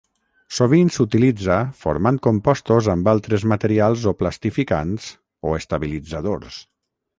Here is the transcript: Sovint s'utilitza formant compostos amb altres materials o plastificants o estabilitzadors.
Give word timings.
Sovint 0.59 0.87
s'utilitza 0.93 1.57
formant 1.81 2.17
compostos 2.29 2.89
amb 2.95 3.11
altres 3.13 3.45
materials 3.53 4.07
o 4.13 4.15
plastificants 4.23 5.13
o 5.51 5.55
estabilitzadors. 5.63 6.61